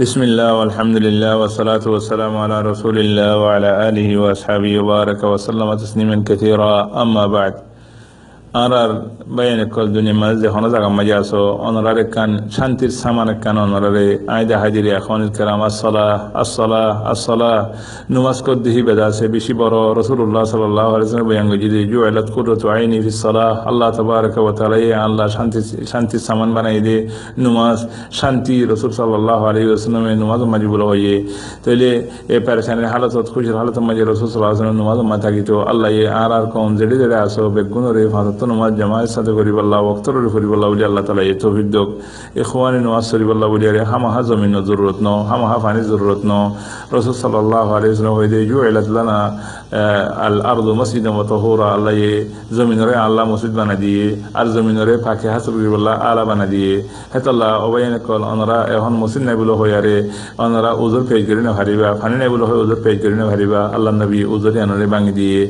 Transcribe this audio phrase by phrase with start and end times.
[0.00, 6.24] بسم الله والحمد لله والصلاة والسلام على رسول الله وعلى آله وأصحابه وبارك وسلم تسليما
[6.24, 7.02] كثيرا.
[7.02, 7.54] أما بعد
[8.52, 14.56] বাইনে call দুনিয়া মাঝে হন জায়গা মাঝে আসো অনরারে কান শান্তির সামান কান অনরারে আয়দা
[14.62, 16.06] হাজিরি এখন কেরাম আসলা
[16.42, 17.52] আসলা আসলা
[18.12, 21.52] নুমাজ কর দিহি বেদা আছে বেশি বড় রসুল্লাহ সাল্লাহ আলাইসলাম বয়াঙ্গ
[21.90, 24.76] জু আলাত কুদরত আইনি ফি সালাহ আল্লাহ তবারক ওয়া তাআলা
[25.06, 25.58] আল্লাহ শান্তি
[25.92, 26.96] শান্তির সামান বানাই দে
[27.44, 27.78] নুমাজ
[28.20, 31.14] শান্তি রসুল সাল্লাহ আলাইহি ওয়াসাল্লামে নুমাজ মাঝে বলা হইয়ে
[31.64, 31.90] তাইলে
[32.28, 35.90] এ প্যারেশানের হালত খুশির হালত মাঝে রসুল সাল্লাহ আলাইহি নুমাজ মা থাকি তো আল্লাহ
[36.22, 40.68] আর আর কম জেডে জেডে আসো বেগুন রে ফাঁসত নমাজ জামায়ের সাথে করিবাল্লাহ ওক্তর করিবাল্লাহ
[40.72, 41.88] বলি আল্লাহ তালা এই তৌফিক দোক
[42.40, 46.32] এ খোয়ানি নমাজ শরীবাল্লাহ বলি আরে, হামাহা জমিন জরুরত ন, হামাহা পানির জরুরত ন।
[46.96, 49.18] রসুল সাল্লাহ আলাইসলাম হয়ে দিয়ে জু এলাতলানা
[50.26, 52.12] আল আরদু মসজিদ মতহরা আল্লাহ এ
[52.56, 54.04] জমিনরে আল্লাহ মসজিদ বানা দিয়ে,
[54.38, 56.72] আর জমিনরে ফাঁকে হাসর করিবাল্লাহ আলা বানা দিয়ে।
[57.14, 59.96] হেতাল্লাহ অবাইন কল, অনরা, এখন মসজিদ নাই বলো হয়ে আরে,
[60.44, 63.60] অনরা ওজোর পেজ করি না ভারিবা ফানি নাই বলো হয় ওজোর পেজ করি না ভারিবা,
[63.76, 65.40] আল্লাহ নবী ওজরে আনরে ভাঙি দিয়ে,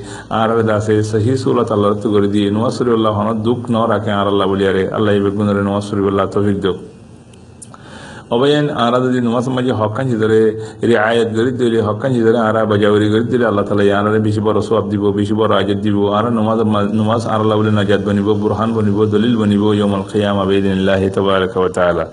[0.40, 4.46] আর দাসে সহি সুলত আল্লাহ করে দিয়ে, নোয়াজ শরীফুল্লাহ হন দুঃখ ন রাখে আর আল্লাহ
[4.52, 6.78] বলিয়ারে। আল্লাহ বেগুনের শরীফুল্লাহ তফিক দোক
[8.34, 10.40] অবয়েন আরা যদি নমাজ মাঝে হকান ধরে
[10.88, 14.58] রে আয়াত গরি দিলে হকান ধরে আরা বাজাউরি গরি দিলে আল্লাহ তালা আনারে বেশি বড়
[14.68, 16.60] সব দিব, বেশি বড় আজাদ দিব। আর নমাজ
[17.00, 21.70] নমাজ আর আল্লাহ বলে নাজাদ বনিব, বুরহান বনিব, দলিল বনিব ইয়মল খেয়াম আবেদিল্লাহ তবারক ওয়া
[21.76, 22.04] তাআলা।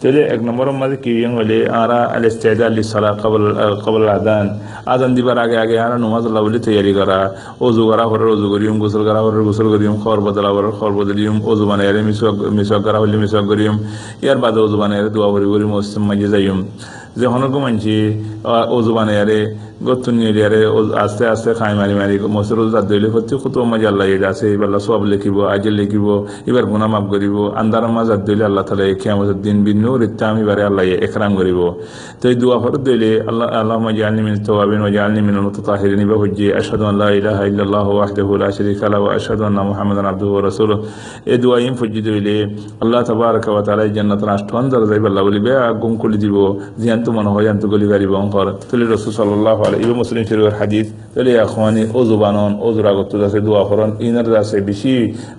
[0.00, 3.44] তাহলে এক নম্বরের মাঝে কি হলে আরা আল ইস্তেদা আলি সালা কবল
[3.84, 4.46] কবল আদান
[4.86, 7.18] আদান দিবার আগে আগে আরা নমাজ আল্লাহ বলে তৈরি করা
[7.60, 11.34] অজু করা হরে অজু করিম গোসল করা হরে গোসল করিম খবর বদলা হরে খবর বদলিম
[11.44, 13.74] অজু বানাইরে মিসওয়াক মিসওয়াক করা হলে মিসওয়াক করিম
[14.24, 15.70] ইয়ার বাদে অজু বানাইরে দোয়া করি করিম
[16.08, 16.58] মাঝে যাইম
[17.18, 17.96] যে হনকো মানছি
[18.76, 19.40] অজু বানাইরে
[19.86, 20.60] গত্তু নিয়ে আরে
[21.04, 24.46] আস্তে আস্তে খাই মারি মারি, মসজিদ রোজ দাঁত দইলে করতে কত মজা আল্লাহ এটা আছে,
[24.56, 26.06] এবার সব লিখিব আজে লিখিব,
[26.50, 30.42] এবার গুণা মাফ করিব, আন্দার মাঝ দাঁত দইলে আল্লাহ তালা খেয়ামতের দিন বিন্ন রিত্তা আমি
[30.48, 31.60] বারে আল্লাহ একরাম করিব।
[32.20, 35.60] তো এই দুয়া ফরত দইলে আল্লাহ আল্লাহ মজা আলনি মিন তোয়াবিন মজা আলনি মিন মতো
[35.66, 40.06] তাহির নিবা হজ্জি আসাদু আল্লাহ ইলাহা ইল্লাল্লাহ ওয়াহদাহু লা শারীকা লাহু ওয়া আশহাদু আন্না মুহাম্মাদান
[40.12, 40.80] আবদুহু ওয়া রাসূলুহু।
[41.42, 42.36] দুয়া ইম ফজ্জি দইলে
[42.82, 46.36] আল্লাহ তাবারাকা ওয়া তাআলা জান্নাতের আষ্টমান দরজায় আল্লাহ বলিবে আগুন খুলি দিব
[46.80, 51.32] জিয়ান্ত মনে হয় গলি গাড়ি বংকর তুলি রাসূল সাল্লাল্লাহু আলাইহি ওয়া মুসলিম শরীফের হাদিস তাহলে
[51.36, 52.52] এখনই অজু বানন
[53.26, 54.92] আছে দোয়া করন ইনার আছে বেশি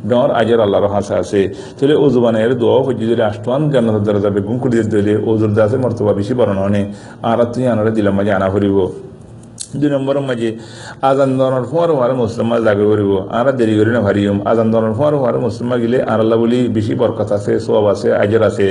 [0.10, 1.42] ডর আজের আল্লাহর হাসা আছে
[1.78, 6.12] তাহলে অজু বানের দোয়া যদি আষ্টমান জান্নাতের দ্বারা যাবে গুম করে দিলে অজুর দাসে মর্তবা
[6.14, 6.82] বেশি বরণ হনে
[7.24, 8.78] আর তুই আনারে দিলাম আনা করিব
[9.74, 10.50] দুই নম্বরের মাঝে
[11.10, 15.14] আজান দনের ফোয়ার হওয়ার মুসলমান জাগে করিব আর দেরি করি না ভারিম আজান দনের ফোয়ার
[15.20, 18.68] হওয়ার মুসলমান গেলে আল্লাহ বলি বেশি বরকত আছে সব আছে আজের আছে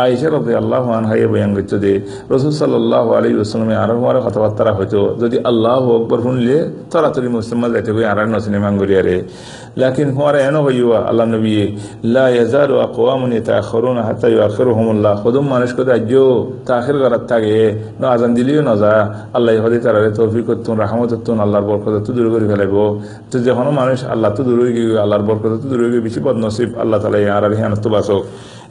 [0.00, 1.92] আইসা রতে আল্লাহ হান হাইয়ে বয়ান করছে যে
[2.32, 6.56] রসুল সাল্লাহ আলী আসলামে আর হওয়ার কথাবার্তা হয়তো যদি আল্লাহ আকবর শুনলে
[6.92, 9.16] তাড়াতাড়ি মুসলমান যাইতে কই আর নসিনে মাঙ্গরিয়ারে
[9.76, 11.52] লাকিন হওয়ার এন হইয়া আল্লাহ নবী
[12.06, 16.12] লা ইয়াজালু আকওয়ামুন ইয়াতাখিরুনা হাত্তা ইউআখিরুহুমুল্লাহ খুদুম মানুষ কো আজ্য
[16.68, 17.58] তাখির করার থাকে
[18.08, 18.74] আজান দিলিও না
[19.36, 22.76] আল্লাহ হদি তারারে তৌফিক করতুন রাহমত করতুন আল্লাহর বরকত তো দূর করে ফেলাইব।
[23.30, 26.98] তো যখন মানুষ, আল্লাহ তো দূরে গিয়ে আল্লাহর বরকত তো দূর গিয়ে বেশি বদনসিব, আল্লাহ
[27.02, 28.22] তালা আর তো বাসক।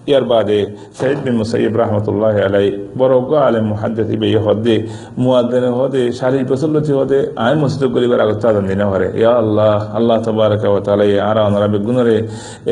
[0.10, 0.60] ইয়ার বাদে
[1.00, 2.68] সাইদ বিন মুসাইব রহমতুল্লাহ আলাই
[3.00, 4.76] বরজ্ঞ আলেম মুহাদ্দি বে হদে
[5.24, 10.18] মুয়াদ্দেন হদে শারীর প্রসল্লতি হদে আয় মসজিদ করিবার আগত আদান দিন হরে ইয়া আল্লাহ আল্লাহ
[10.26, 12.18] তবারক ওয়া তাআলা, ইয়া আরা আর আনরা বেগুনরে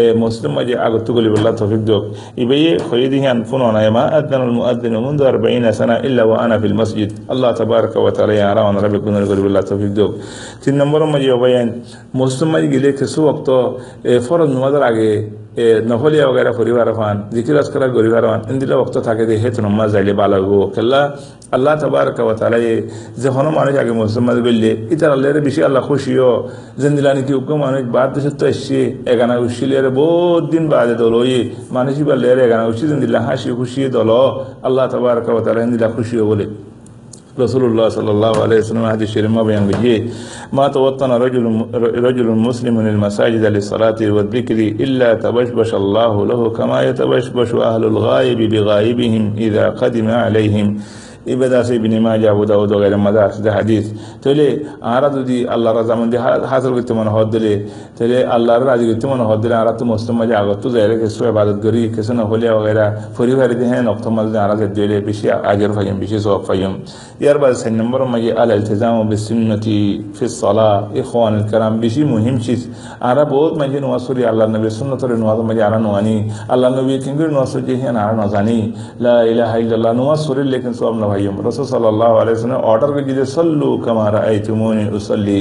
[0.02, 2.04] এ মসজিদ মাঝে আগত গলি বল্লাহ তৌফিক দক
[2.44, 2.58] ইবে
[2.88, 6.56] খয়ে দিহি আন ফুন অনায় মা আদান আল মুয়াদ্দিন منذ 40 সানা ইল্লা ওয়া আনা
[6.62, 7.50] ফিল মসজিদ। আল্লাহ
[7.92, 10.12] في ওয়া তাআলা, ইয়া আরা আর আনরা বেগুনরে গলি বল্লাহ তৌফিক দক
[10.64, 11.68] তিন নম্বর মাঝে অবায়ান
[12.20, 13.50] মসজিদ মাঝে গেলে কিছু ওয়াক্ত
[14.12, 15.10] এ ফরজ নামাজের আগে,
[15.64, 20.14] এ নফলিয়া ওগারা পরিবার হন। জিকির করা গরিবার ইন্দিরা ভক্ত থাকে যে হেতু নমাজ যাইলে
[20.20, 21.02] বালা হব খেলা
[21.56, 22.36] আল্লাহ তাবার ওয়া
[23.22, 26.32] যে হন মানুষ আগে মুসলমান বললে, ইতার আল্লাহ বেশি আল্লাহ খুশিও।
[26.82, 28.80] জিন্দিলা নাকি উগ্র মানুষ বাদ দেশে তো এসছে,
[29.14, 31.34] এগানা উশিলের বহুত দিন বাদে দল ওই
[31.76, 34.10] মানুষই বললে এগানা উশি জিন্দিলা হাসি খুশি দল।
[34.68, 36.46] আল্লাহ তবারক ওয়া তাআলা ইন্দিলা খুশিও বলে।
[37.40, 39.72] رسول الله صلى الله عليه وسلم هذه الشيء ما بيان
[40.54, 41.66] ما توطن رجل
[42.08, 49.70] رجل مسلم للمساجد للصلاة والذكر إلا تبشبش الله له كما يتبشبش أهل الغائب بغائبهم إذا
[49.70, 50.78] قدم عليهم
[51.26, 53.86] ইবেদা আছে ইবিনি মাজা আবু দাউদ ওগাইরা মাদা আছে হাদিস
[54.22, 54.46] তাহলে
[54.96, 56.20] আরা যদি আল্লাহ রাজা মন্দির
[56.52, 57.54] হাসিল করতে মনে হদ দিলে
[57.98, 61.20] তাহলে আল্লাহর রাজি করতে মনে হদ দিলে আরা তো মুসলিম মাঝে আগত তো যাই কিছু
[61.32, 62.86] ইবাদত করি কিছু না হলে ওগাইরা
[63.18, 66.72] পরিবারে দিয়ে হ্যাঁ নক্ত মাঝে আরা দিলে বেশি আগের ফাইম বেশি সব ফাইম
[67.24, 69.80] ইয়ার বাদ সাইন নম্বর মাঝে আল ইলতিজাম বিসুন্নতি
[70.16, 70.72] ফি সলা
[71.02, 72.62] ইখওয়ান কারাম বেশি মুহিম চিজ
[73.10, 76.16] আরা বহুত মাঝে নোয়াজ করি আল্লাহ নবী সুন্নতরে নোয়াজ মাঝে আরা নোয়ানি
[76.54, 78.58] আল্লাহ নবী কিংগুর নোয়াজ করি হ্যাঁ আরা নজানি
[79.06, 83.26] লা ইলাহা ইল্লাল্লাহ নোয়াজ করি লেকিন সব না হাইম রসুল সাল্লাহ আলাইসলাম অর্ডার করে যদি
[83.38, 85.40] সল্লু কামারা আই তুমনি উসল্লি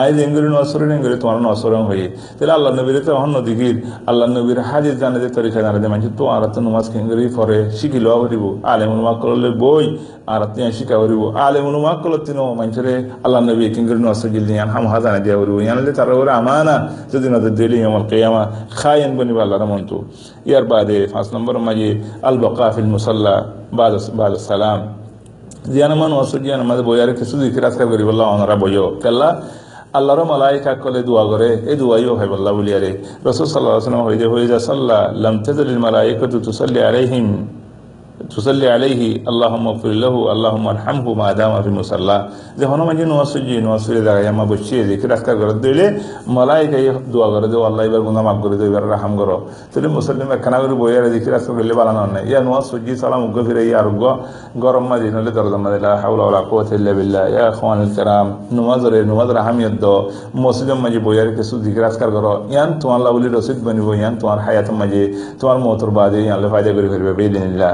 [0.00, 2.06] আই জেঙ্গুরি নসরে নেঙ্গুরি তোমার নসরং হয়ে
[2.36, 3.76] তাহলে আল্লাহ নবীর তো হন নদীগির
[4.10, 7.58] আল্লাহ নবীর হাজির জানে যে তরিকা জানে যে মানুষ তো আর তো নমাজ কেঙ্গুরি পরে
[7.78, 9.84] শিখি লওয়া করিব। আলেম উলমাক করলে বই
[10.32, 12.86] আর তিয়া শিখা করিব। আলেম উলমাক করলে তিনো মানুষের
[13.24, 16.76] আল্লাহ নবী কেঙ্গুরি নসর গিল দিয়ান হাম হাজানা দিয়া করিব। ইয়ানলে তারা ওরা আমানা,
[17.12, 18.42] যদি নজর দিলি আমার কেয়ামা।
[18.78, 19.96] খায়েন বনিব আল্লাহর মন্তু
[20.48, 21.90] ইয়ার বাদে পাঁচ নম্বর মাঝে
[22.28, 23.34] আল বকা ফিল মুসাল্লা,
[23.78, 24.78] বাদ বাদ সালাম
[25.72, 29.28] জিয়ান ওয়াসু ওসু জিয়ান আমাদের বইয়ারে কিছু দিকে রাস্তা করি বললাম ওনারা বইও। কেল্লা,
[29.92, 32.90] আল্লাহর মালাইকা কলে দোয়া করে এই দোয়াইও হয় বল্লা বলিয়ারে।
[33.24, 34.02] রসুল সাল্লাহ আসলাম
[34.32, 35.50] হয়ে যে সাল্লাহ লমতে
[35.84, 37.26] মালাই কত তুসল্লি আলাইহিম।
[38.30, 42.16] তুসাল্লি আলাইহি আল্লাহুম্মা ফিরলাহু আল্লাহুম্মা আরহামহু মা দামা ফি মুসাল্লা
[42.58, 45.86] যে হনো মাঝে নোয়াসুজি নোয়াসুজি দাঁড়াই আমা বসিয়ে দেখে রাস্তা করে দিলে
[46.36, 49.36] মালাইকাই দোয়া করে দেও আল্লাহ এবার গুনা মাফ করে দেও এবার রাহাম করো
[49.70, 53.62] তাহলে মুসলিম একখানা করে বইয়ারে দেখে রাস্তা করলে বালানো নাই ইয়া নোয়াসুজি সালাম উগ্র ফিরে
[53.68, 54.04] ইয়া আরোগ্য
[54.62, 58.26] গরম মাঝে নলে দরজা মাঝে লা হাওলা ওয়ালা কুওয়াতা ইল্লা বিল্লাহ ইয়া ইখওয়ানুল কিরাম
[58.56, 59.84] নমাজরে নমাজর আহমিয়ত দ
[60.44, 64.68] মুসলিম মাঝে বইয়ারে কিছু দিকে রাস্তা করো ইয়ান তোমার লাউলি রসিদ বনিব ইয়ান তোমার হায়াত
[64.80, 65.02] মাঝে
[65.40, 67.72] তোমার মতর বাদে ইয়ানলে ফায়দা করে ফিরবে বেদিনিল্লাহ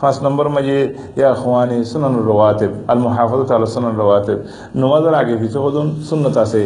[0.00, 0.78] পাঁচ নম্বর মাঝে
[1.18, 4.38] ইয়া খোয়ানি সুনান রওয়াতেব আল মুহাফাজত আল সুনান রওয়াতেব
[4.80, 6.62] নমাজের আগে পিছু হদুন সুন্নত আছে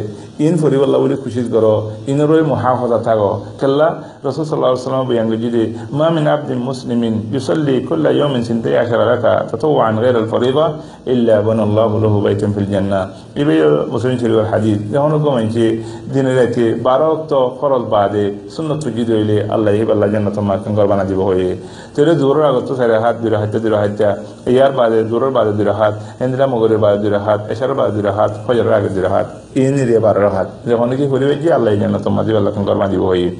[0.46, 1.74] ইন ফরিবাল্লাহ বলে খুশি করো
[2.12, 3.30] ইনরই মুহাফাজা থাকো
[3.60, 3.88] কেল্লা
[4.20, 5.62] রসুল সাল্লাহ সাল্লাম বিয়াঙ্গ যদি
[5.98, 10.66] মা মিন আবদিন মুসলিমিন ইউসাল্লি কুল্লা ইয়াউমিন সিনতাই আশারা রাকা তাতাওয়ান গায়র আল ফরিদা
[11.12, 13.02] ইল্লা বানাল্লাহু লাহু বাইতান ফিল জান্নাহ
[13.40, 13.54] ইবে
[13.92, 15.66] মুসলিম শরীফের হাদিস যখন কমাইছে
[16.12, 21.20] দিনে রাতে বারো অক্ত ফরজ বাদে সুন্নত যদি হইলে আল্লাহ আল্লাহ জান্নাত মাকান গরবানা দিব
[21.28, 21.48] হয়ে
[21.94, 24.04] তেরে জোরের আগত সারে হাত দুই হাতে দুই হাতে
[24.50, 28.32] ইয়ার বাদে, জোরের বাদে দুই হাত হেন্দ্রা মগরের বাদে দুই হাত এশার বাদে দুই হাত
[28.46, 29.26] ফজরের আগে দুই হাত
[29.56, 33.30] ইনি রে বারো হাত যখন কি করিবে যে আল্লাহ জান্নাত মাদি আল্লাহ গরবানা দিব হয়ে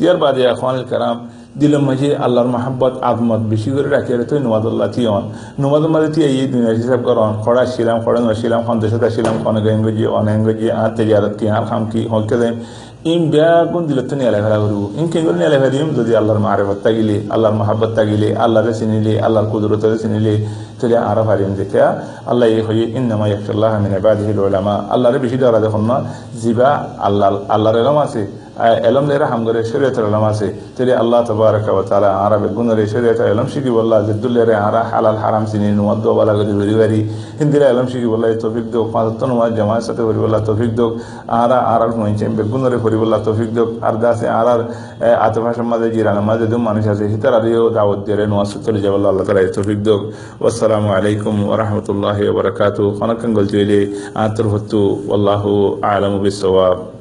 [0.00, 1.16] ইয়ার বাদে এখন কারাম
[1.58, 5.24] দিল মাঝে আল্লাহর মাহাব্বত আগমত বেশি করে রাখি তো নুমাদুল্লাহ তিয়ান
[5.60, 10.06] নুমাদুল মাঝে তিয়া এই দুনিয়া হিসাব করন খড়া ছিলাম, খড়া নছিলাম সন্দেশতা ছিলাম অনেক ইংরেজি
[10.06, 10.38] অনেক
[10.70, 12.54] আর তেজারত কি আর খাম কি হকে দেয়
[13.12, 16.40] ইম ব্যাগুন দিল তো নিয়ে লেখা করব। ইম কে করে নিয়ে লেখা দিম যদি আল্লাহর
[16.44, 20.34] মাহারেফত তাগিলে, আল্লাহর মহাব্বত তাগিলে, আল্লাহরে চিনিলে আল্লাহর কুদরতরে চিনিলে
[20.78, 21.80] তাহলে আরও পারিম দেখে
[22.30, 25.96] আল্লাহ ইয়ে হয়ে ইন্নামা ইয়াকশাল্লাহ মিন ইবাদিহিল উলামা। আল্লাহরে বেশি ধরা দেখুন না,
[26.42, 26.70] জিবা
[27.06, 28.22] আল্লাহ, আল্লাহর এরম আছে।
[28.88, 30.46] এলম লেরা হামগরে শরীয়তের এলম আছে।
[30.76, 35.44] তেরে আল্লাহ তবারক ওয়া তাআলা আরবে গুনরে শরীয়তের এলম শিখি বল্লাহ জিদ্দুল্লেরে আরা হালাল হারাম
[35.50, 37.00] চিনি নুয়াদ্দ বালা গদি ভরি
[37.40, 40.92] হিন্দিরা এলম শিখি বল্লাহ তৌফিক দোক। পাঁচত্ব নুমাজ জামাত সাথে ভরি বল্লাহ, তৌফিক দোক।
[41.42, 44.60] আরা আরার মহিছে বেগুনরে ভরি বল্লাহ, তৌফিক দোক। আর দাসে আরার
[45.26, 49.24] আতফাসের মাঝে জিরান মাঝে দুম মানুষ আছে, হিতার আদিও দাওয়াত দিয়ে নুয়াজ চলে যাব আল্লাহ
[49.28, 50.00] তালা তৌফিক দোক।
[50.48, 53.80] আসসালামু আলাইকুম ওয়া রাহমাতুল্লাহি ওয়া বারাকাতুহু। খনাকান গলচুইলে
[54.24, 54.80] আতর হত্তু
[55.16, 55.50] আল্লাহু
[55.94, 56.93] আলামু বিসওয়াব